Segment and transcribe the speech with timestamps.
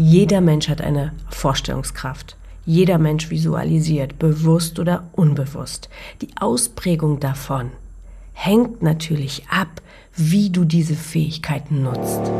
[0.00, 2.36] Jeder Mensch hat eine Vorstellungskraft.
[2.64, 5.88] Jeder Mensch visualisiert, bewusst oder unbewusst.
[6.22, 7.72] Die Ausprägung davon
[8.32, 9.82] hängt natürlich ab,
[10.14, 12.30] wie du diese Fähigkeiten nutzt.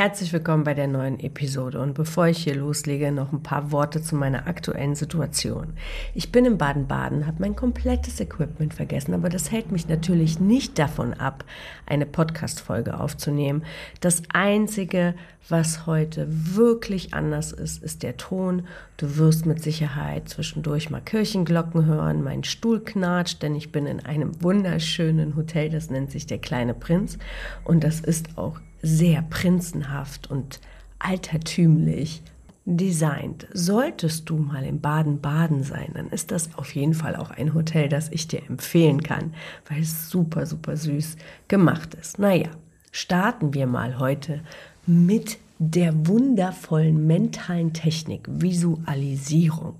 [0.00, 4.00] Herzlich willkommen bei der neuen Episode und bevor ich hier loslege, noch ein paar Worte
[4.00, 5.74] zu meiner aktuellen Situation.
[6.14, 10.78] Ich bin in Baden-Baden, habe mein komplettes Equipment vergessen, aber das hält mich natürlich nicht
[10.78, 11.44] davon ab,
[11.84, 13.62] eine Podcast-Folge aufzunehmen.
[14.00, 15.14] Das Einzige,
[15.50, 18.66] was heute wirklich anders ist, ist der Ton.
[18.96, 24.00] Du wirst mit Sicherheit zwischendurch mal Kirchenglocken hören, mein Stuhl knatscht, denn ich bin in
[24.00, 27.18] einem wunderschönen Hotel, das nennt sich der kleine Prinz
[27.64, 30.60] und das ist auch sehr prinzenhaft und
[30.98, 32.22] altertümlich
[32.64, 33.46] designt.
[33.52, 37.88] Solltest du mal in Baden-Baden sein, dann ist das auf jeden Fall auch ein Hotel,
[37.88, 39.34] das ich dir empfehlen kann,
[39.68, 41.16] weil es super, super süß
[41.48, 42.18] gemacht ist.
[42.18, 42.48] Naja,
[42.92, 44.40] starten wir mal heute
[44.86, 49.76] mit der wundervollen mentalen Technik Visualisierung.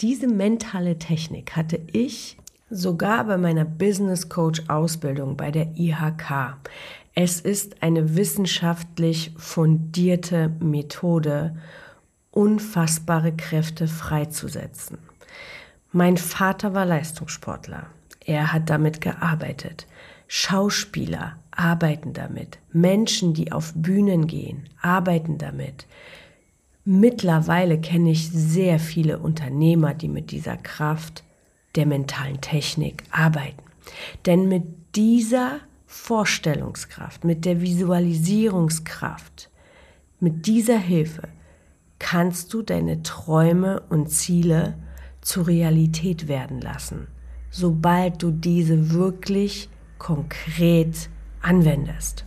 [0.00, 2.38] Diese mentale Technik hatte ich
[2.70, 6.56] sogar bei meiner Business Coach Ausbildung bei der IHK.
[7.14, 11.56] Es ist eine wissenschaftlich fundierte Methode,
[12.30, 14.98] unfassbare Kräfte freizusetzen.
[15.92, 17.86] Mein Vater war Leistungssportler.
[18.24, 19.86] Er hat damit gearbeitet.
[20.28, 22.58] Schauspieler arbeiten damit.
[22.72, 25.86] Menschen, die auf Bühnen gehen, arbeiten damit.
[26.84, 31.24] Mittlerweile kenne ich sehr viele Unternehmer, die mit dieser Kraft
[31.74, 33.62] der mentalen Technik arbeiten.
[34.26, 34.62] Denn mit
[34.94, 35.60] dieser
[35.92, 39.50] Vorstellungskraft, mit der Visualisierungskraft,
[40.20, 41.22] mit dieser Hilfe
[41.98, 44.78] kannst du deine Träume und Ziele
[45.20, 47.08] zur Realität werden lassen,
[47.50, 49.68] sobald du diese wirklich
[49.98, 51.10] konkret
[51.42, 52.24] anwendest.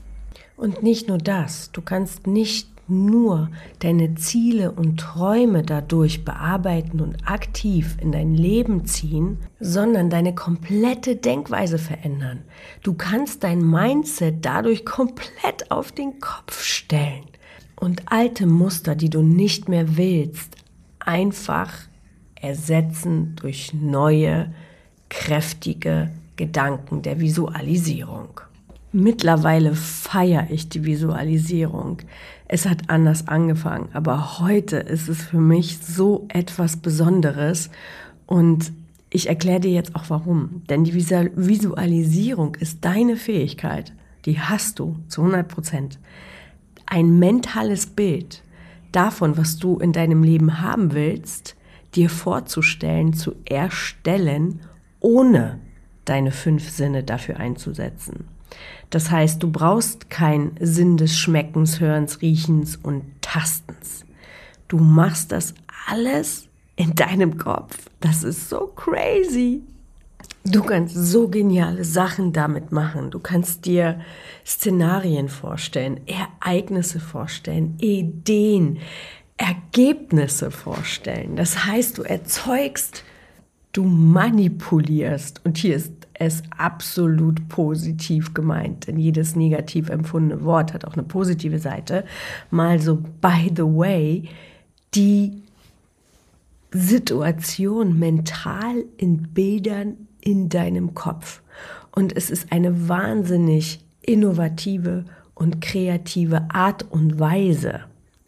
[0.57, 3.49] Und nicht nur das, du kannst nicht nur
[3.79, 11.15] deine Ziele und Träume dadurch bearbeiten und aktiv in dein Leben ziehen, sondern deine komplette
[11.15, 12.41] Denkweise verändern.
[12.81, 17.25] Du kannst dein Mindset dadurch komplett auf den Kopf stellen
[17.75, 20.55] und alte Muster, die du nicht mehr willst,
[20.99, 21.71] einfach
[22.35, 24.53] ersetzen durch neue,
[25.09, 28.41] kräftige Gedanken der Visualisierung.
[28.95, 31.97] Mittlerweile feiere ich die Visualisierung.
[32.47, 37.71] Es hat anders angefangen, aber heute ist es für mich so etwas Besonderes
[38.27, 38.71] und
[39.09, 40.61] ich erkläre dir jetzt auch warum.
[40.69, 43.93] Denn die Visualisierung ist deine Fähigkeit,
[44.25, 45.97] die hast du zu 100 Prozent.
[46.85, 48.43] Ein mentales Bild
[48.91, 51.55] davon, was du in deinem Leben haben willst,
[51.95, 54.59] dir vorzustellen, zu erstellen,
[54.99, 55.59] ohne
[56.05, 58.25] deine fünf Sinne dafür einzusetzen.
[58.93, 64.05] Das heißt, du brauchst kein Sinn des Schmeckens, Hörens, Riechens und Tastens.
[64.67, 65.55] Du machst das
[65.87, 67.75] alles in deinem Kopf.
[68.01, 69.63] Das ist so crazy.
[70.45, 73.09] Du kannst so geniale Sachen damit machen.
[73.09, 73.99] Du kannst dir
[74.45, 78.77] Szenarien vorstellen, Ereignisse vorstellen, Ideen,
[79.37, 81.35] Ergebnisse vorstellen.
[81.35, 83.03] Das heißt, du erzeugst,
[83.71, 85.41] du manipulierst.
[85.43, 91.03] Und hier ist es absolut positiv gemeint, denn jedes negativ empfundene Wort hat auch eine
[91.03, 92.05] positive Seite.
[92.51, 94.29] Mal so, by the way,
[94.93, 95.41] die
[96.71, 101.41] Situation mental in Bildern in deinem Kopf.
[101.91, 107.81] Und es ist eine wahnsinnig innovative und kreative Art und Weise,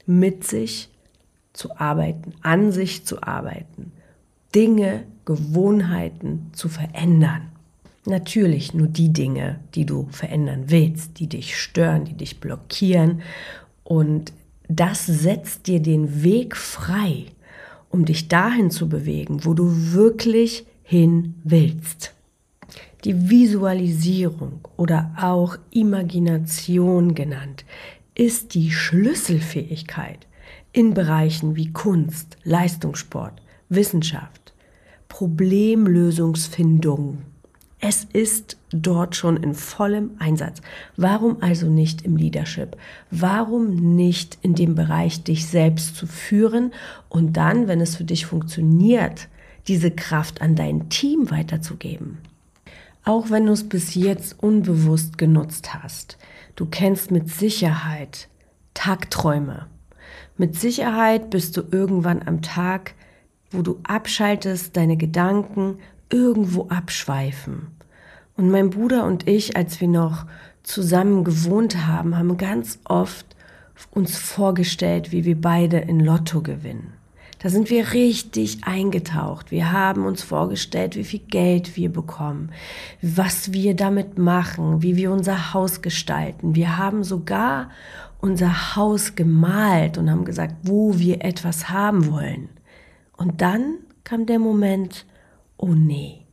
[0.06, 0.90] mit sich
[1.54, 3.92] zu arbeiten, an sich zu arbeiten,
[4.54, 7.55] Dinge, Gewohnheiten zu verändern.
[8.06, 13.22] Natürlich nur die Dinge, die du verändern willst, die dich stören, die dich blockieren.
[13.84, 14.32] Und
[14.68, 17.26] das setzt dir den Weg frei,
[17.90, 22.14] um dich dahin zu bewegen, wo du wirklich hin willst.
[23.06, 27.66] Die Visualisierung oder auch Imagination genannt
[28.16, 30.28] ist die Schlüsselfähigkeit
[30.72, 34.54] in Bereichen wie Kunst, Leistungssport, Wissenschaft,
[35.08, 37.24] Problemlösungsfindung
[37.80, 40.62] es ist dort schon in vollem Einsatz.
[40.98, 42.78] Warum also nicht im Leadership?
[43.12, 46.74] Warum nicht in dem Bereich, dich selbst zu führen
[47.10, 49.28] und dann, wenn es für dich funktioniert,
[49.68, 52.20] diese Kraft an dein Team weiterzugeben?
[53.04, 56.18] Auch wenn du es bis jetzt unbewusst genutzt hast.
[56.56, 58.30] Du kennst mit Sicherheit
[58.74, 59.68] Tagträume.
[60.38, 62.96] Mit Sicherheit bist du irgendwann am Tag
[63.56, 65.80] wo du abschaltest, deine Gedanken
[66.10, 67.68] irgendwo abschweifen.
[68.38, 70.26] Und mein Bruder und ich, als wir noch
[70.64, 73.26] zusammen gewohnt haben, haben ganz oft
[73.92, 76.94] uns vorgestellt, wie wir beide in Lotto gewinnen.
[77.40, 79.52] Da sind wir richtig eingetaucht.
[79.52, 82.52] Wir haben uns vorgestellt, wie viel Geld wir bekommen,
[83.02, 86.56] was wir damit machen, wie wir unser Haus gestalten.
[86.56, 87.70] Wir haben sogar
[88.20, 92.50] unser Haus gemalt und haben gesagt, wo wir etwas haben wollen.
[93.16, 95.06] Und dann kam der Moment,
[95.58, 96.26] oh nee,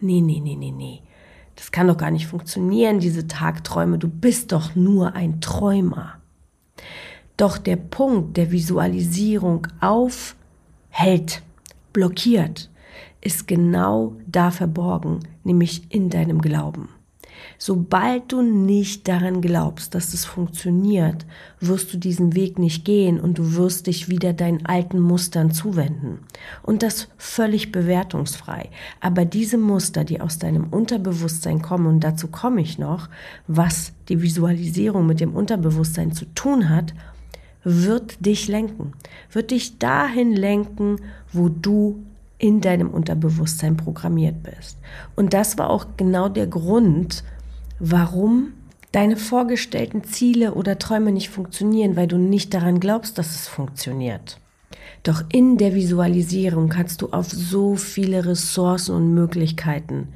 [0.00, 1.02] nee, nee, nee, nee, nee.
[1.56, 3.98] Das kann doch gar nicht funktionieren, diese Tagträume.
[3.98, 6.14] Du bist doch nur ein Träumer.
[7.36, 11.42] Doch der Punkt der Visualisierung aufhält,
[11.92, 12.70] blockiert,
[13.20, 16.88] ist genau da verborgen, nämlich in deinem Glauben.
[17.62, 21.26] Sobald du nicht daran glaubst, dass es funktioniert,
[21.60, 26.20] wirst du diesen Weg nicht gehen und du wirst dich wieder deinen alten Mustern zuwenden.
[26.62, 28.70] Und das völlig bewertungsfrei.
[29.02, 33.10] Aber diese Muster, die aus deinem Unterbewusstsein kommen, und dazu komme ich noch,
[33.46, 36.94] was die Visualisierung mit dem Unterbewusstsein zu tun hat,
[37.62, 38.94] wird dich lenken,
[39.30, 40.96] wird dich dahin lenken,
[41.30, 42.02] wo du
[42.38, 44.78] in deinem Unterbewusstsein programmiert bist.
[45.14, 47.22] Und das war auch genau der Grund,
[47.80, 48.52] warum
[48.92, 54.38] deine vorgestellten Ziele oder Träume nicht funktionieren, weil du nicht daran glaubst, dass es funktioniert.
[55.02, 60.08] Doch in der Visualisierung kannst du auf so viele Ressourcen und Möglichkeiten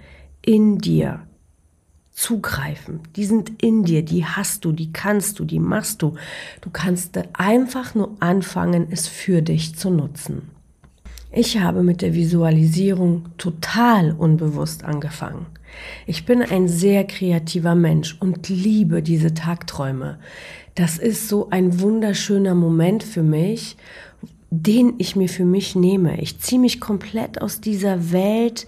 [0.43, 1.21] in dir
[2.13, 3.01] zugreifen.
[3.17, 6.15] Die sind in dir, die hast du, die kannst du, die machst du.
[6.61, 10.51] Du kannst einfach nur anfangen, es für dich zu nutzen.
[11.33, 15.47] Ich habe mit der Visualisierung total unbewusst angefangen.
[16.07, 20.19] Ich bin ein sehr kreativer Mensch und liebe diese Tagträume.
[20.75, 23.77] Das ist so ein wunderschöner Moment für mich,
[24.51, 26.21] den ich mir für mich nehme.
[26.21, 28.67] Ich ziehe mich komplett aus dieser Welt,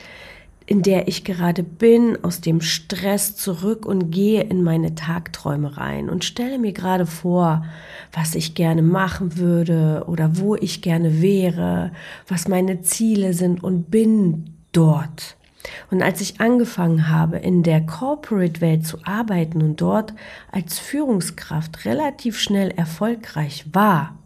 [0.67, 6.11] in der ich gerade bin, aus dem Stress zurück und gehe in meine Tagträume rein
[6.11, 7.65] und stelle mir gerade vor,
[8.13, 11.93] was ich gerne machen würde oder wo ich gerne wäre,
[12.27, 15.37] was meine Ziele sind und bin dort.
[15.91, 20.15] Und als ich angefangen habe, in der Corporate-Welt zu arbeiten und dort
[20.53, 24.17] als Führungskraft relativ schnell erfolgreich war,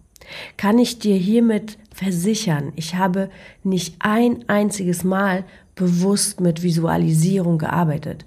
[0.57, 3.31] kann ich dir hiermit versichern, ich habe
[3.63, 5.45] nicht ein einziges Mal
[5.75, 8.25] bewusst mit Visualisierung gearbeitet.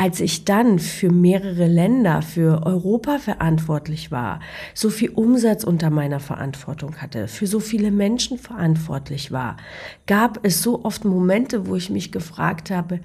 [0.00, 4.40] Als ich dann für mehrere Länder, für Europa verantwortlich war,
[4.72, 9.58] so viel Umsatz unter meiner Verantwortung hatte, für so viele Menschen verantwortlich war,
[10.06, 13.00] gab es so oft Momente, wo ich mich gefragt habe,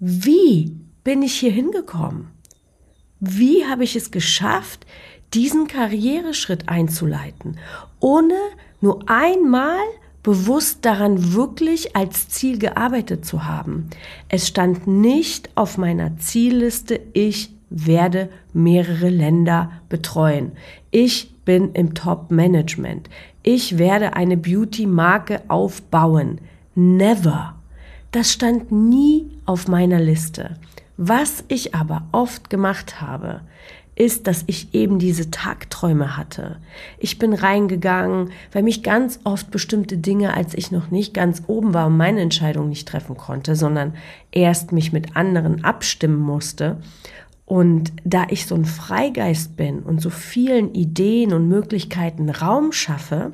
[0.00, 2.32] wie bin ich hier hingekommen?
[3.20, 4.86] Wie habe ich es geschafft,
[5.34, 7.60] diesen Karriereschritt einzuleiten,
[8.00, 8.34] ohne
[8.80, 9.78] nur einmal
[10.24, 13.90] bewusst daran wirklich als Ziel gearbeitet zu haben.
[14.28, 20.52] Es stand nicht auf meiner Zielliste, ich werde mehrere Länder betreuen.
[20.90, 23.10] Ich bin im Top-Management.
[23.42, 26.40] Ich werde eine Beauty-Marke aufbauen.
[26.74, 27.54] Never.
[28.10, 30.56] Das stand nie auf meiner Liste.
[30.96, 33.42] Was ich aber oft gemacht habe,
[33.96, 36.56] ist, dass ich eben diese Tagträume hatte.
[36.98, 41.74] Ich bin reingegangen, weil mich ganz oft bestimmte Dinge, als ich noch nicht ganz oben
[41.74, 43.94] war und meine Entscheidung nicht treffen konnte, sondern
[44.32, 46.78] erst mich mit anderen abstimmen musste.
[47.46, 53.32] Und da ich so ein Freigeist bin und so vielen Ideen und Möglichkeiten Raum schaffe,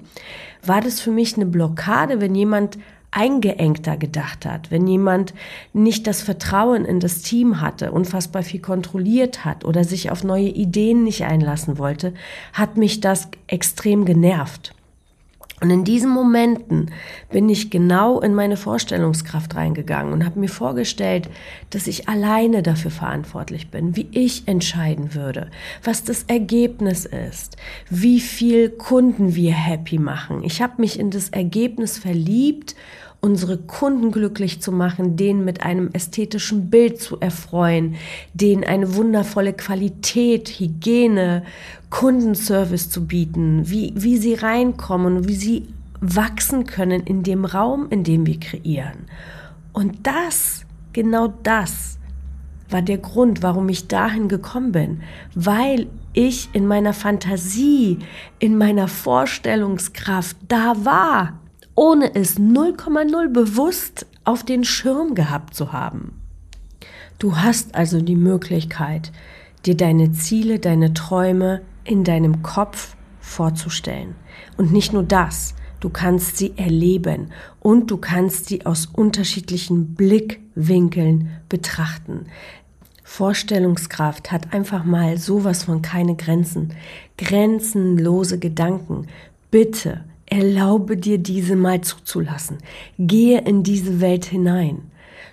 [0.64, 2.76] war das für mich eine Blockade, wenn jemand
[3.10, 5.34] eingeengter gedacht hat, wenn jemand
[5.72, 10.48] nicht das Vertrauen in das Team hatte, unfassbar viel kontrolliert hat oder sich auf neue
[10.48, 12.14] Ideen nicht einlassen wollte,
[12.52, 14.74] hat mich das extrem genervt.
[15.60, 16.90] Und in diesen Momenten
[17.30, 21.28] bin ich genau in meine Vorstellungskraft reingegangen und habe mir vorgestellt,
[21.68, 25.50] dass ich alleine dafür verantwortlich bin, wie ich entscheiden würde,
[25.84, 27.58] was das Ergebnis ist,
[27.90, 30.42] wie viel Kunden wir happy machen.
[30.44, 32.74] Ich habe mich in das Ergebnis verliebt
[33.20, 37.96] unsere Kunden glücklich zu machen, denen mit einem ästhetischen Bild zu erfreuen,
[38.32, 41.44] denen eine wundervolle Qualität, Hygiene,
[41.90, 45.68] Kundenservice zu bieten, wie, wie sie reinkommen wie sie
[46.00, 49.04] wachsen können in dem Raum, in dem wir kreieren.
[49.72, 51.98] Und das, genau das,
[52.70, 55.02] war der Grund, warum ich dahin gekommen bin,
[55.34, 57.98] weil ich in meiner Fantasie,
[58.38, 61.39] in meiner Vorstellungskraft da war
[61.80, 66.20] ohne es 0,0 bewusst auf den Schirm gehabt zu haben.
[67.18, 69.12] Du hast also die Möglichkeit,
[69.64, 74.14] dir deine Ziele, deine Träume in deinem Kopf vorzustellen.
[74.58, 81.30] Und nicht nur das, du kannst sie erleben und du kannst sie aus unterschiedlichen Blickwinkeln
[81.48, 82.26] betrachten.
[83.04, 86.74] Vorstellungskraft hat einfach mal sowas von keine Grenzen.
[87.16, 89.06] Grenzenlose Gedanken.
[89.50, 92.58] Bitte erlaube dir diese mal zuzulassen.
[92.98, 94.90] Gehe in diese Welt hinein.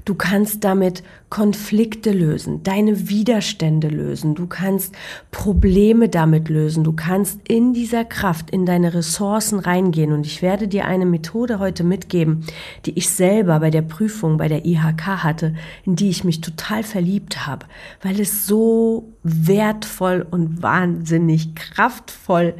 [0.07, 4.95] Du kannst damit Konflikte lösen, deine Widerstände lösen, du kannst
[5.31, 10.13] Probleme damit lösen, du kannst in dieser Kraft, in deine Ressourcen reingehen.
[10.13, 12.45] Und ich werde dir eine Methode heute mitgeben,
[12.85, 16.83] die ich selber bei der Prüfung bei der IHK hatte, in die ich mich total
[16.83, 17.65] verliebt habe,
[18.01, 22.53] weil es so wertvoll und wahnsinnig kraftvoll,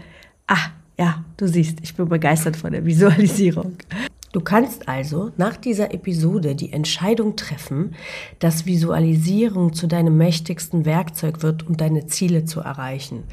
[0.48, 3.78] ah, ja, du siehst, ich bin begeistert von der Visualisierung.
[4.34, 7.96] Du kannst also nach dieser Episode die Entscheidung treffen,
[8.40, 13.24] dass Visualisierung zu deinem mächtigsten Werkzeug wird, um deine Ziele zu erreichen.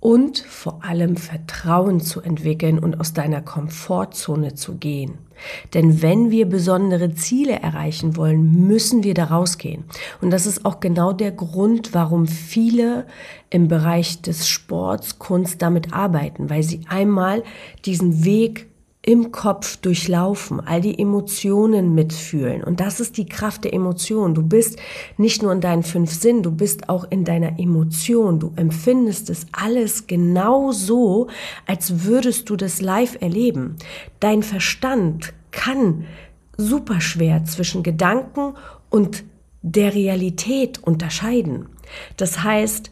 [0.00, 5.18] Und vor allem Vertrauen zu entwickeln und aus deiner Komfortzone zu gehen.
[5.74, 9.84] Denn wenn wir besondere Ziele erreichen wollen, müssen wir da rausgehen.
[10.20, 13.06] Und das ist auch genau der Grund, warum viele
[13.50, 17.42] im Bereich des Sports, Kunst damit arbeiten, weil sie einmal
[17.84, 18.66] diesen Weg
[19.08, 22.62] im Kopf durchlaufen, all die Emotionen mitfühlen.
[22.62, 24.34] Und das ist die Kraft der Emotion.
[24.34, 24.78] Du bist
[25.16, 28.38] nicht nur in deinen fünf Sinnen, du bist auch in deiner Emotion.
[28.38, 31.28] Du empfindest es alles genau so,
[31.66, 33.76] als würdest du das live erleben.
[34.20, 36.04] Dein Verstand kann
[36.58, 38.56] super schwer zwischen Gedanken
[38.90, 39.24] und
[39.62, 41.70] der Realität unterscheiden.
[42.18, 42.90] Das heißt,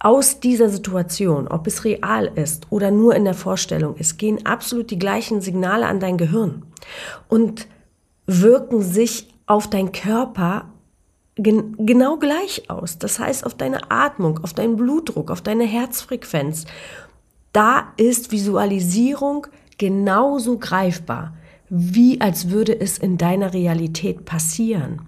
[0.00, 4.90] aus dieser Situation, ob es real ist oder nur in der Vorstellung ist, gehen absolut
[4.90, 6.64] die gleichen Signale an dein Gehirn
[7.28, 7.68] und
[8.26, 10.70] wirken sich auf dein Körper
[11.36, 12.98] gen genau gleich aus.
[12.98, 16.64] Das heißt auf deine Atmung, auf deinen Blutdruck, auf deine Herzfrequenz.
[17.52, 21.34] Da ist Visualisierung genauso greifbar
[21.70, 25.02] wie als würde es in deiner Realität passieren.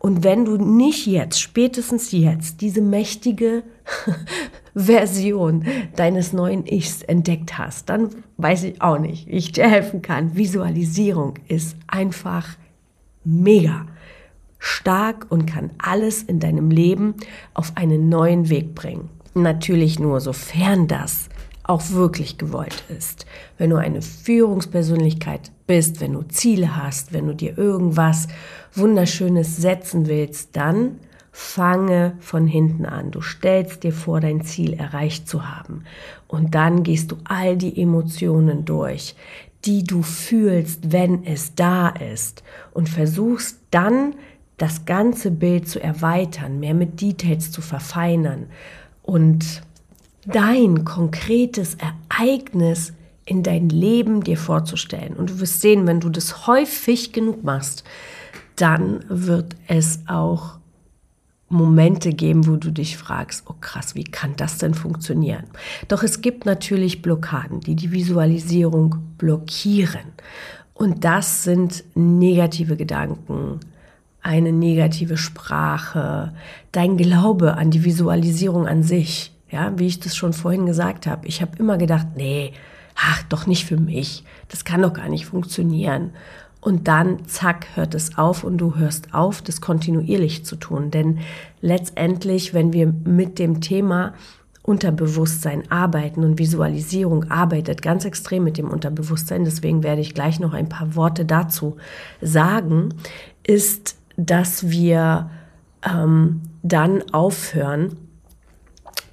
[0.00, 3.62] Und wenn du nicht jetzt, spätestens jetzt, diese mächtige
[4.74, 10.02] Version deines neuen Ichs entdeckt hast, dann weiß ich auch nicht, wie ich dir helfen
[10.02, 10.36] kann.
[10.36, 12.48] Visualisierung ist einfach
[13.24, 13.86] mega
[14.58, 17.14] stark und kann alles in deinem Leben
[17.54, 19.08] auf einen neuen Weg bringen.
[19.34, 21.28] Natürlich nur, sofern das
[21.62, 23.26] auch wirklich gewollt ist.
[23.56, 28.26] Wenn du eine Führungspersönlichkeit bist, wenn du Ziele hast, wenn du dir irgendwas
[28.74, 30.98] Wunderschönes setzen willst, dann
[31.30, 33.12] fange von hinten an.
[33.12, 35.84] Du stellst dir vor, dein Ziel erreicht zu haben.
[36.26, 39.14] Und dann gehst du all die Emotionen durch,
[39.64, 42.42] die du fühlst, wenn es da ist.
[42.72, 44.14] Und versuchst dann,
[44.56, 48.46] das ganze Bild zu erweitern, mehr mit Details zu verfeinern
[49.04, 49.62] und
[50.26, 52.92] dein konkretes Ereignis
[53.28, 55.14] in dein Leben dir vorzustellen.
[55.14, 57.84] Und du wirst sehen, wenn du das häufig genug machst,
[58.56, 60.58] dann wird es auch
[61.50, 65.44] Momente geben, wo du dich fragst, oh krass, wie kann das denn funktionieren?
[65.88, 70.12] Doch es gibt natürlich Blockaden, die die Visualisierung blockieren.
[70.74, 73.60] Und das sind negative Gedanken,
[74.22, 76.32] eine negative Sprache,
[76.72, 79.32] dein Glaube an die Visualisierung an sich.
[79.50, 81.26] Ja, wie ich das schon vorhin gesagt habe.
[81.26, 82.52] Ich habe immer gedacht, nee,
[82.98, 84.24] ach, doch nicht für mich.
[84.48, 86.10] Das kann doch gar nicht funktionieren.
[86.60, 90.90] Und dann, zack, hört es auf und du hörst auf, das kontinuierlich zu tun.
[90.90, 91.20] Denn
[91.60, 94.14] letztendlich, wenn wir mit dem Thema
[94.62, 100.52] Unterbewusstsein arbeiten und Visualisierung arbeitet ganz extrem mit dem Unterbewusstsein, deswegen werde ich gleich noch
[100.52, 101.76] ein paar Worte dazu
[102.20, 102.92] sagen,
[103.46, 105.30] ist, dass wir
[105.88, 107.96] ähm, dann aufhören,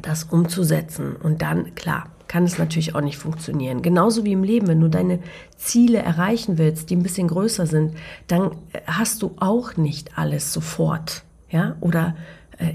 [0.01, 1.15] das umzusetzen.
[1.15, 3.81] Und dann, klar, kann es natürlich auch nicht funktionieren.
[3.81, 5.19] Genauso wie im Leben, wenn du deine
[5.57, 7.95] Ziele erreichen willst, die ein bisschen größer sind,
[8.27, 8.51] dann
[8.85, 11.23] hast du auch nicht alles sofort.
[11.49, 12.15] Ja, oder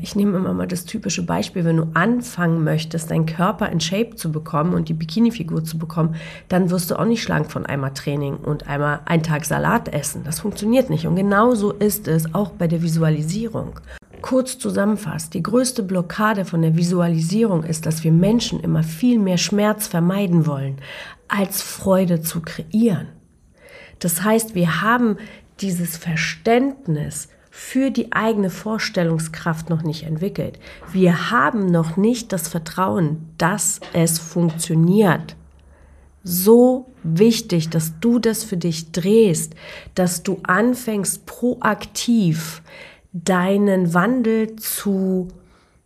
[0.03, 4.15] ich nehme immer mal das typische Beispiel, wenn du anfangen möchtest, deinen Körper in Shape
[4.15, 6.17] zu bekommen und die Bikini-Figur zu bekommen,
[6.49, 10.23] dann wirst du auch nicht schlank von einmal Training und einmal einen Tag Salat essen.
[10.25, 11.07] Das funktioniert nicht.
[11.07, 13.81] Und genauso ist es auch bei der Visualisierung.
[14.21, 19.39] Kurz zusammenfasst, die größte Blockade von der Visualisierung ist, dass wir Menschen immer viel mehr
[19.39, 20.77] Schmerz vermeiden wollen,
[21.29, 23.09] als Freude zu kreieren.
[23.99, 25.17] Das heißt, wir haben
[25.61, 30.59] dieses Verständnis für die eigene Vorstellungskraft noch nicht entwickelt.
[30.93, 35.37] Wir haben noch nicht das Vertrauen, dass es funktioniert.
[36.23, 39.55] So wichtig, dass du das für dich drehst,
[39.95, 42.63] dass du anfängst proaktiv
[43.13, 45.29] deinen Wandel zu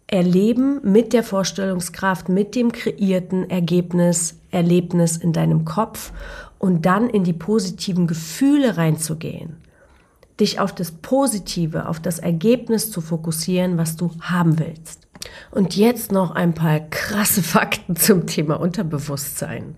[0.07, 6.13] erleben mit der Vorstellungskraft, mit dem kreierten Ergebnis, Erlebnis in deinem Kopf
[6.59, 9.64] und dann in die positiven Gefühle reinzugehen.
[10.41, 15.07] Dich auf das Positive, auf das Ergebnis zu fokussieren, was du haben willst.
[15.51, 19.77] Und jetzt noch ein paar krasse Fakten zum Thema Unterbewusstsein.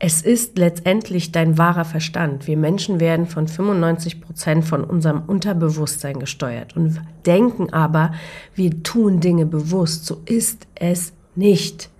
[0.00, 2.46] Es ist letztendlich dein wahrer Verstand.
[2.46, 8.12] Wir Menschen werden von 95 Prozent von unserem Unterbewusstsein gesteuert und denken aber,
[8.54, 10.06] wir tun Dinge bewusst.
[10.06, 11.90] So ist es nicht.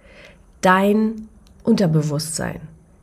[0.60, 1.28] Dein
[1.64, 2.60] Unterbewusstsein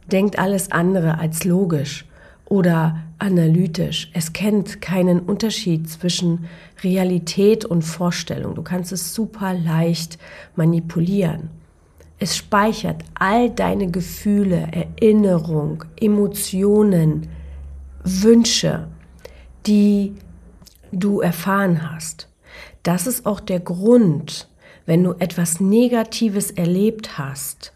[0.09, 2.05] denkt alles andere als logisch
[2.45, 4.11] oder analytisch.
[4.13, 6.47] Es kennt keinen Unterschied zwischen
[6.83, 8.55] Realität und Vorstellung.
[8.55, 10.17] Du kannst es super leicht
[10.55, 11.49] manipulieren.
[12.19, 17.27] Es speichert all deine Gefühle, Erinnerung, Emotionen,
[18.03, 18.87] Wünsche,
[19.65, 20.15] die
[20.91, 22.29] du erfahren hast.
[22.83, 24.47] Das ist auch der Grund,
[24.85, 27.73] wenn du etwas Negatives erlebt hast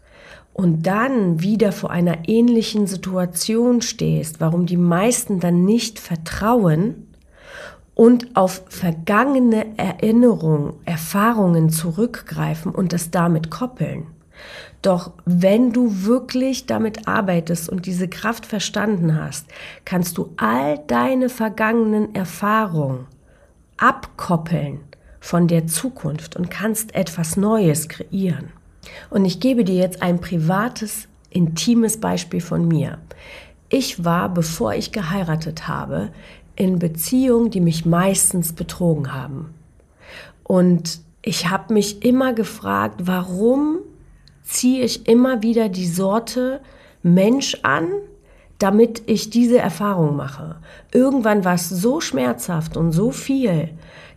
[0.60, 7.06] und dann wieder vor einer ähnlichen Situation stehst, warum die meisten dann nicht vertrauen
[7.94, 14.08] und auf vergangene Erinnerungen, Erfahrungen zurückgreifen und das damit koppeln.
[14.82, 19.46] Doch wenn du wirklich damit arbeitest und diese Kraft verstanden hast,
[19.86, 23.06] kannst du all deine vergangenen Erfahrungen
[23.78, 24.80] abkoppeln
[25.20, 28.59] von der Zukunft und kannst etwas Neues kreieren.
[29.10, 32.98] Und ich gebe dir jetzt ein privates, intimes Beispiel von mir.
[33.68, 36.10] Ich war, bevor ich geheiratet habe,
[36.56, 39.54] in Beziehungen, die mich meistens betrogen haben.
[40.42, 43.78] Und ich habe mich immer gefragt, warum
[44.42, 46.60] ziehe ich immer wieder die Sorte
[47.02, 47.86] Mensch an,
[48.60, 50.56] damit ich diese Erfahrung mache.
[50.92, 53.70] Irgendwann war es so schmerzhaft und so viel,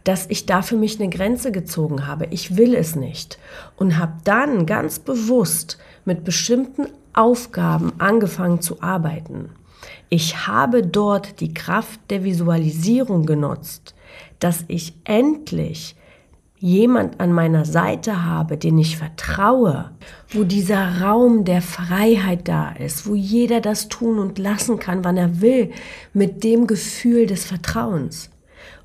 [0.04, 2.28] dass ich da für mich eine Grenze gezogen habe.
[2.30, 3.40] Ich will es nicht.
[3.78, 9.50] Und habe dann ganz bewusst mit bestimmten Aufgaben angefangen zu arbeiten.
[10.10, 13.96] Ich habe dort die Kraft der Visualisierung genutzt,
[14.40, 15.96] dass ich endlich
[16.64, 19.92] jemand an meiner Seite habe, den ich vertraue,
[20.30, 25.18] wo dieser Raum der Freiheit da ist, wo jeder das tun und lassen kann, wann
[25.18, 25.72] er will,
[26.14, 28.30] mit dem Gefühl des Vertrauens.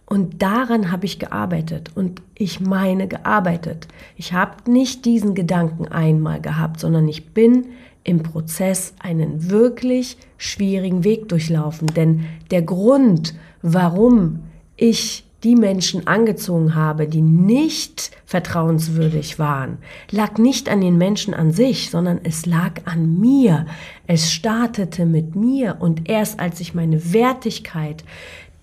[0.06, 3.86] Und daran habe ich gearbeitet und ich meine gearbeitet.
[4.16, 7.66] Ich habe nicht diesen Gedanken einmal gehabt, sondern ich bin
[8.02, 11.86] im Prozess einen wirklich schwierigen Weg durchlaufen.
[11.86, 14.40] Denn der Grund, warum
[14.76, 19.78] ich die Menschen angezogen habe, die nicht vertrauenswürdig waren,
[20.10, 23.66] lag nicht an den Menschen an sich, sondern es lag an mir.
[24.06, 28.04] Es startete mit mir und erst als ich meine Wertigkeit,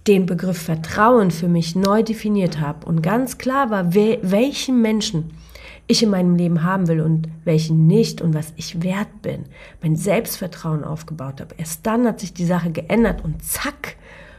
[0.07, 5.31] den Begriff Vertrauen für mich neu definiert habe und ganz klar war, welchen Menschen
[5.88, 9.45] ich in meinem Leben haben will und welchen nicht und was ich wert bin,
[9.81, 11.55] mein Selbstvertrauen aufgebaut habe.
[11.57, 13.95] Erst dann hat sich die Sache geändert und zack,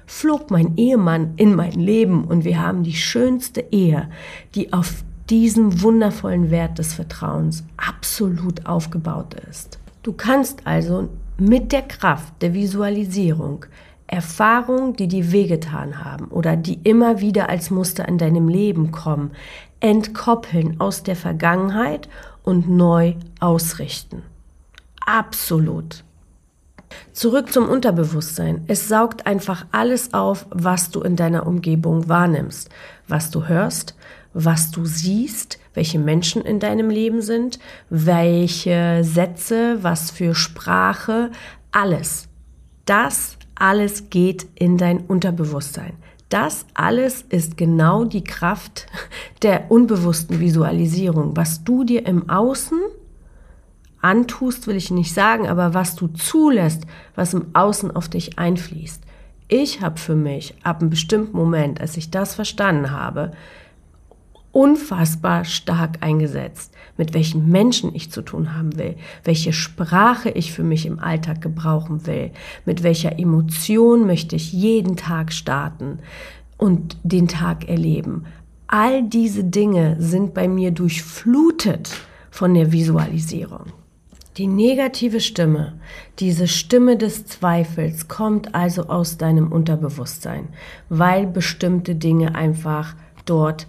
[0.06, 4.08] flog mein Ehemann in mein Leben und wir haben die schönste Ehe,
[4.54, 9.78] die auf diesem wundervollen Wert des Vertrauens absolut aufgebaut ist.
[10.02, 13.66] Du kannst also mit der Kraft der Visualisierung
[14.06, 19.32] Erfahrungen, die dir wehgetan haben oder die immer wieder als Muster in deinem Leben kommen,
[19.80, 22.08] entkoppeln aus der Vergangenheit
[22.44, 24.22] und neu ausrichten.
[25.04, 26.04] Absolut.
[27.12, 28.64] Zurück zum Unterbewusstsein.
[28.66, 32.68] Es saugt einfach alles auf, was du in deiner Umgebung wahrnimmst,
[33.08, 33.96] was du hörst,
[34.34, 41.30] was du siehst, welche Menschen in deinem Leben sind, welche Sätze, was für Sprache,
[41.72, 42.28] alles.
[42.84, 45.94] Das alles geht in dein Unterbewusstsein.
[46.28, 48.86] Das alles ist genau die Kraft
[49.42, 52.78] der unbewussten Visualisierung, was du dir im Außen
[54.00, 59.02] antust, will ich nicht sagen, aber was du zulässt, was im Außen auf dich einfließt.
[59.48, 63.32] Ich habe für mich ab einem bestimmten Moment, als ich das verstanden habe,
[64.56, 70.62] unfassbar stark eingesetzt, mit welchen Menschen ich zu tun haben will, welche Sprache ich für
[70.62, 72.30] mich im Alltag gebrauchen will,
[72.64, 75.98] mit welcher Emotion möchte ich jeden Tag starten
[76.56, 78.24] und den Tag erleben.
[78.66, 81.90] All diese Dinge sind bei mir durchflutet
[82.30, 83.66] von der Visualisierung.
[84.36, 85.72] Die negative Stimme,
[86.18, 90.48] diese Stimme des Zweifels kommt also aus deinem Unterbewusstsein,
[90.90, 92.94] weil bestimmte Dinge einfach
[93.24, 93.66] dort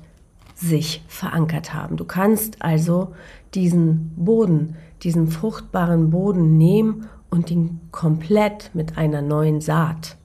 [0.56, 1.96] sich verankert haben.
[1.96, 3.14] Du kannst also
[3.54, 10.18] diesen Boden, diesen fruchtbaren Boden nehmen und ihn komplett mit einer neuen Saat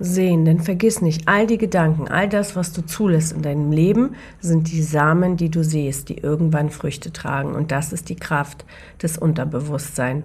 [0.00, 0.44] sehen.
[0.44, 4.72] Denn vergiss nicht, all die Gedanken, all das, was du zulässt in deinem Leben, sind
[4.72, 7.54] die Samen, die du siehst, die irgendwann Früchte tragen.
[7.54, 8.64] Und das ist die Kraft
[9.00, 10.24] des Unterbewusstseins.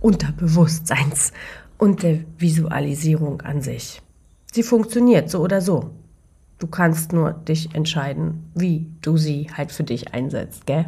[0.00, 1.32] Unterbewusstseins.
[1.78, 4.02] und der Visualisierung an sich.
[4.52, 5.90] Sie funktioniert so oder so.
[6.58, 10.86] Du kannst nur dich entscheiden, wie du sie halt für dich einsetzt, gell?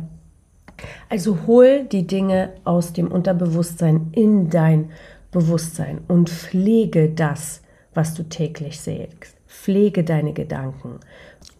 [1.09, 4.91] Also hol die Dinge aus dem Unterbewusstsein in dein
[5.31, 7.63] Bewusstsein und pflege das,
[7.95, 9.37] was du täglich sägst.
[9.47, 11.01] Pflege deine Gedanken.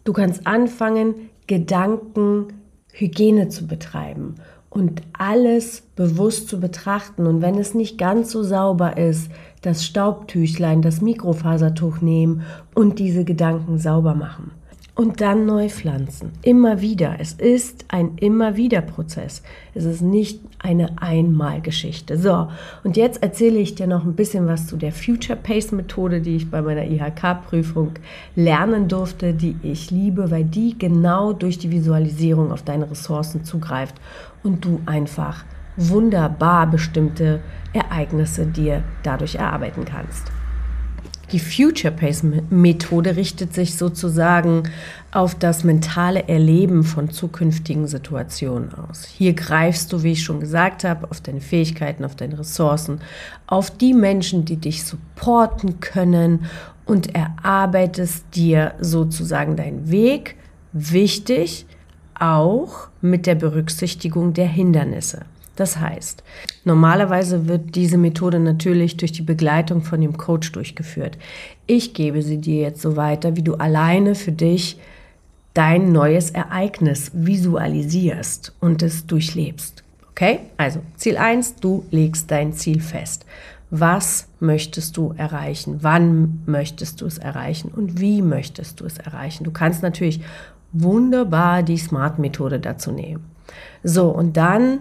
[0.03, 4.35] Du kannst anfangen, Gedankenhygiene zu betreiben
[4.69, 7.27] und alles bewusst zu betrachten.
[7.27, 9.29] Und wenn es nicht ganz so sauber ist,
[9.61, 14.51] das Staubtüchlein, das Mikrofasertuch nehmen und diese Gedanken sauber machen
[15.01, 16.31] und dann neu pflanzen.
[16.43, 17.15] Immer wieder.
[17.17, 19.41] Es ist ein immer wieder Prozess.
[19.73, 22.19] Es ist nicht eine Einmalgeschichte.
[22.19, 22.49] So,
[22.83, 26.35] und jetzt erzähle ich dir noch ein bisschen was zu der Future Pace Methode, die
[26.35, 27.93] ich bei meiner IHK-Prüfung
[28.35, 33.95] lernen durfte, die ich liebe, weil die genau durch die Visualisierung auf deine Ressourcen zugreift
[34.43, 35.45] und du einfach
[35.77, 37.39] wunderbar bestimmte
[37.73, 40.31] Ereignisse dir dadurch erarbeiten kannst.
[41.31, 44.63] Die Future Pace Methode richtet sich sozusagen
[45.11, 49.05] auf das mentale Erleben von zukünftigen Situationen aus.
[49.05, 52.99] Hier greifst du, wie ich schon gesagt habe, auf deine Fähigkeiten, auf deine Ressourcen,
[53.47, 56.45] auf die Menschen, die dich supporten können
[56.85, 60.35] und erarbeitest dir sozusagen deinen Weg.
[60.73, 61.65] Wichtig
[62.13, 65.21] auch mit der Berücksichtigung der Hindernisse.
[65.55, 66.23] Das heißt,
[66.63, 71.17] normalerweise wird diese Methode natürlich durch die Begleitung von dem Coach durchgeführt.
[71.67, 74.79] Ich gebe sie dir jetzt so weiter, wie du alleine für dich
[75.53, 79.83] dein neues Ereignis visualisierst und es durchlebst.
[80.11, 80.39] Okay?
[80.57, 83.25] Also Ziel 1, du legst dein Ziel fest.
[83.69, 85.79] Was möchtest du erreichen?
[85.81, 87.71] Wann möchtest du es erreichen?
[87.73, 89.45] Und wie möchtest du es erreichen?
[89.45, 90.21] Du kannst natürlich
[90.73, 93.23] wunderbar die Smart-Methode dazu nehmen.
[93.83, 94.79] So, und dann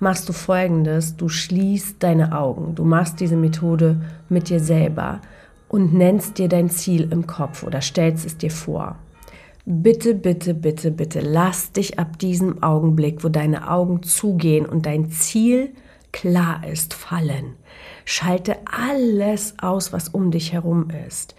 [0.00, 5.20] machst du folgendes, du schließt deine Augen, du machst diese Methode mit dir selber
[5.68, 8.96] und nennst dir dein Ziel im Kopf oder stellst es dir vor.
[9.66, 15.10] Bitte, bitte, bitte, bitte, lass dich ab diesem Augenblick, wo deine Augen zugehen und dein
[15.10, 15.70] Ziel
[16.12, 17.54] klar ist, fallen.
[18.04, 21.36] Schalte alles aus, was um dich herum ist.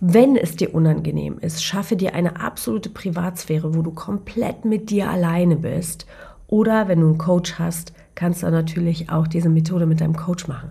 [0.00, 5.10] Wenn es dir unangenehm ist, schaffe dir eine absolute Privatsphäre, wo du komplett mit dir
[5.10, 6.06] alleine bist
[6.54, 10.46] oder wenn du einen Coach hast, kannst du natürlich auch diese Methode mit deinem Coach
[10.46, 10.70] machen.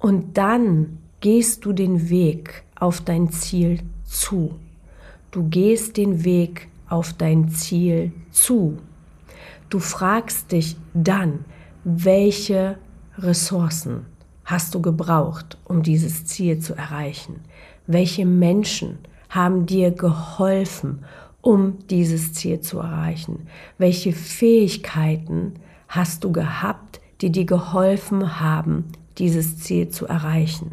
[0.00, 4.56] Und dann gehst du den Weg auf dein Ziel zu.
[5.30, 8.78] Du gehst den Weg auf dein Ziel zu.
[9.70, 11.44] Du fragst dich dann,
[11.84, 12.76] welche
[13.18, 14.04] Ressourcen
[14.44, 17.36] hast du gebraucht, um dieses Ziel zu erreichen?
[17.86, 21.04] Welche Menschen haben dir geholfen,
[21.40, 23.46] um dieses Ziel zu erreichen?
[23.78, 25.54] Welche Fähigkeiten
[25.88, 28.84] hast du gehabt, die dir geholfen haben,
[29.18, 30.72] dieses Ziel zu erreichen?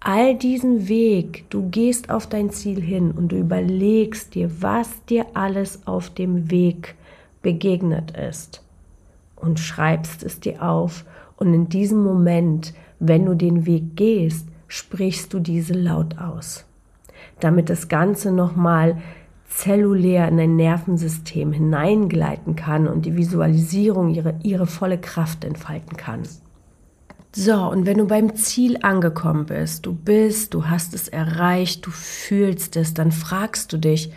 [0.00, 5.26] All diesen Weg, du gehst auf dein Ziel hin und du überlegst dir, was dir
[5.34, 6.94] alles auf dem Weg
[7.42, 8.62] begegnet ist
[9.34, 11.04] und schreibst es dir auf
[11.36, 16.64] und in diesem Moment, wenn du den Weg gehst, sprichst du diese laut aus,
[17.40, 18.98] damit das Ganze nochmal
[19.48, 26.22] zellulär in dein Nervensystem hineingleiten kann und die Visualisierung ihre, ihre volle Kraft entfalten kann.
[27.32, 31.90] So, und wenn du beim Ziel angekommen bist, du bist, du hast es erreicht, du
[31.90, 34.10] fühlst es, dann fragst du dich,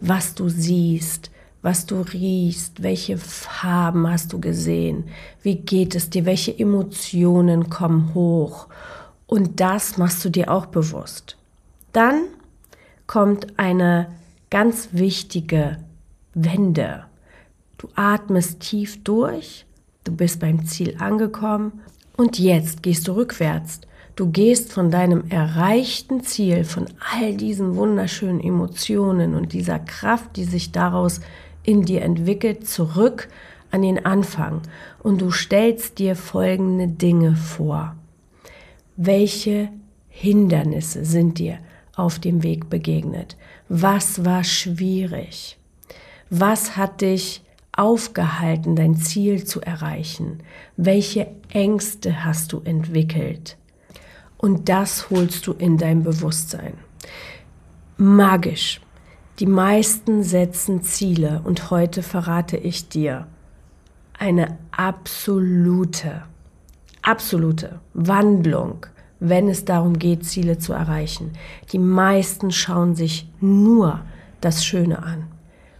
[0.00, 1.30] was du siehst,
[1.62, 5.04] was du riechst, welche Farben hast du gesehen,
[5.42, 8.68] wie geht es dir, welche Emotionen kommen hoch.
[9.26, 11.36] Und das machst du dir auch bewusst.
[11.92, 12.24] Dann
[13.06, 14.08] kommt eine
[14.50, 15.78] ganz wichtige
[16.34, 17.04] Wende.
[17.76, 19.66] Du atmest tief durch,
[20.04, 21.80] du bist beim Ziel angekommen
[22.16, 23.80] und jetzt gehst du rückwärts.
[24.16, 30.42] Du gehst von deinem erreichten Ziel, von all diesen wunderschönen Emotionen und dieser Kraft, die
[30.42, 31.20] sich daraus
[31.62, 33.28] in dir entwickelt, zurück
[33.70, 34.62] an den Anfang
[35.02, 37.94] und du stellst dir folgende Dinge vor.
[38.96, 39.68] Welche
[40.08, 41.58] Hindernisse sind dir
[41.94, 43.36] auf dem Weg begegnet?
[43.68, 45.58] Was war schwierig?
[46.30, 50.42] Was hat dich aufgehalten, dein Ziel zu erreichen?
[50.76, 53.58] Welche Ängste hast du entwickelt?
[54.38, 56.74] Und das holst du in dein Bewusstsein.
[57.98, 58.80] Magisch.
[59.38, 63.26] Die meisten setzen Ziele und heute verrate ich dir
[64.18, 66.22] eine absolute,
[67.02, 68.86] absolute Wandlung
[69.20, 71.32] wenn es darum geht, Ziele zu erreichen.
[71.72, 74.00] Die meisten schauen sich nur
[74.40, 75.24] das Schöne an.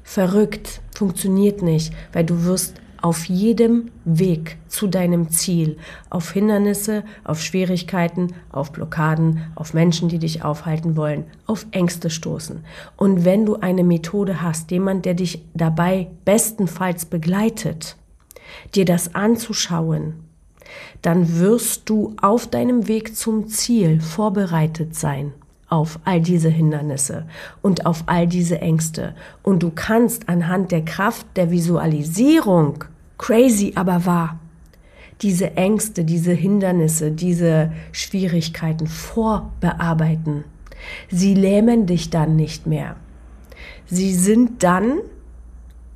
[0.02, 5.76] Verrückt funktioniert nicht, weil du wirst auf jedem Weg zu deinem Ziel
[6.10, 12.64] auf Hindernisse, auf Schwierigkeiten, auf Blockaden, auf Menschen, die dich aufhalten wollen, auf Ängste stoßen.
[12.96, 17.96] Und wenn du eine Methode hast, jemand, der dich dabei bestenfalls begleitet,
[18.74, 20.14] dir das anzuschauen,
[21.02, 25.32] dann wirst du auf deinem Weg zum Ziel vorbereitet sein
[25.68, 27.26] auf all diese Hindernisse
[27.62, 29.14] und auf all diese Ängste.
[29.42, 32.84] Und du kannst anhand der Kraft der Visualisierung,
[33.18, 34.38] crazy aber wahr,
[35.20, 40.44] diese Ängste, diese Hindernisse, diese Schwierigkeiten vorbearbeiten.
[41.10, 42.96] Sie lähmen dich dann nicht mehr.
[43.86, 45.00] Sie sind dann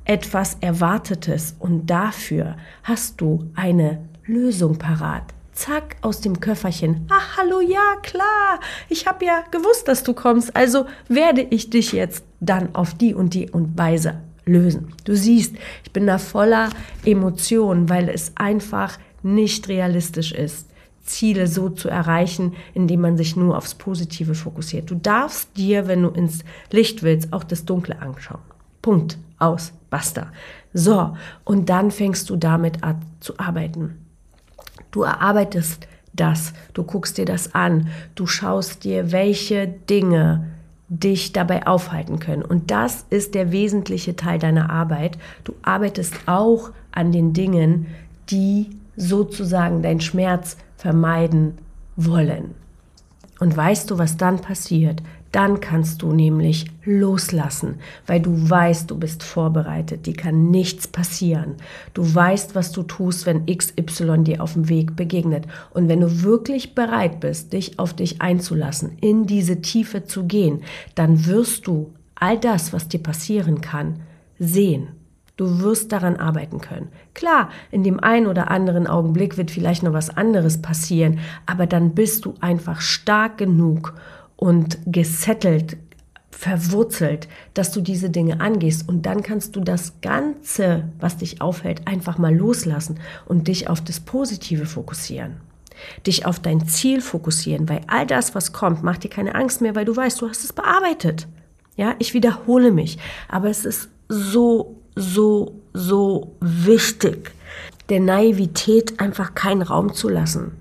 [0.05, 5.23] etwas Erwartetes und dafür hast du eine Lösung parat.
[5.51, 7.05] Zack, aus dem Köfferchen.
[7.09, 8.59] Ach, hallo, ja, klar.
[8.89, 10.55] Ich habe ja gewusst, dass du kommst.
[10.55, 14.93] Also werde ich dich jetzt dann auf die und die und Weise lösen.
[15.03, 16.69] Du siehst, ich bin da voller
[17.05, 20.67] Emotionen, weil es einfach nicht realistisch ist,
[21.03, 24.89] Ziele so zu erreichen, indem man sich nur aufs Positive fokussiert.
[24.89, 28.41] Du darfst dir, wenn du ins Licht willst, auch das Dunkle anschauen.
[28.81, 29.17] Punkt.
[29.37, 29.73] Aus.
[29.89, 30.31] Basta.
[30.73, 31.15] So.
[31.43, 34.02] Und dann fängst du damit an zu arbeiten.
[34.93, 40.47] Du erarbeitest das, du guckst dir das an, du schaust dir, welche Dinge
[40.87, 42.43] dich dabei aufhalten können.
[42.43, 45.17] Und das ist der wesentliche Teil deiner Arbeit.
[45.43, 47.87] Du arbeitest auch an den Dingen,
[48.29, 51.57] die sozusagen deinen Schmerz vermeiden
[51.95, 52.53] wollen.
[53.39, 55.01] Und weißt du, was dann passiert?
[55.33, 61.55] Dann kannst du nämlich loslassen, weil du weißt, du bist vorbereitet, dir kann nichts passieren.
[61.95, 65.47] Du weißt, was du tust, wenn XY dir auf dem Weg begegnet.
[65.71, 70.61] Und wenn du wirklich bereit bist, dich auf dich einzulassen, in diese Tiefe zu gehen,
[70.93, 74.01] dann wirst du all das, was dir passieren kann,
[74.37, 74.89] sehen.
[75.35, 76.89] Du wirst daran arbeiten können.
[77.15, 81.17] Klar, in dem einen oder anderen Augenblick wird vielleicht noch was anderes passieren,
[81.47, 83.95] aber dann bist du einfach stark genug,
[84.43, 85.77] und gesettelt,
[86.29, 91.87] verwurzelt, dass du diese Dinge angehst und dann kannst du das Ganze, was dich aufhält,
[91.87, 95.37] einfach mal loslassen und dich auf das Positive fokussieren.
[96.05, 99.75] Dich auf dein Ziel fokussieren, weil all das, was kommt, macht dir keine Angst mehr,
[99.75, 101.25] weil du weißt, du hast es bearbeitet.
[101.77, 102.97] Ja, ich wiederhole mich,
[103.29, 107.31] aber es ist so, so, so wichtig,
[107.87, 110.51] der Naivität einfach keinen Raum zu lassen,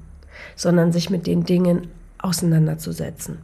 [0.54, 1.88] sondern sich mit den Dingen
[2.22, 3.38] auseinanderzusetzen.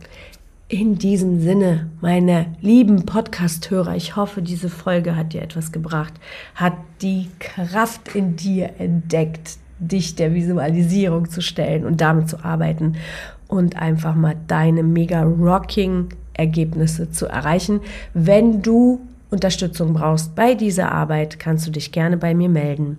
[0.71, 6.13] In diesem Sinne, meine lieben Podcast-Hörer, ich hoffe, diese Folge hat dir etwas gebracht,
[6.55, 12.97] hat die Kraft in dir entdeckt, dich der Visualisierung zu stellen und damit zu arbeiten
[13.47, 17.81] und einfach mal deine mega rocking Ergebnisse zu erreichen.
[18.13, 22.99] Wenn du Unterstützung brauchst bei dieser Arbeit, kannst du dich gerne bei mir melden.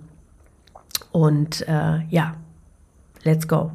[1.12, 2.34] Und äh, ja,
[3.24, 3.70] let's go.